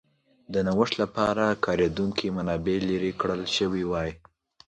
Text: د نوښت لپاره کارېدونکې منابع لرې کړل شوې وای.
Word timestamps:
د 0.53 0.55
نوښت 0.67 0.93
لپاره 1.03 1.45
کارېدونکې 1.65 2.35
منابع 2.37 2.77
لرې 2.89 3.11
کړل 3.21 3.41
شوې 3.57 3.83
وای. 3.91 4.09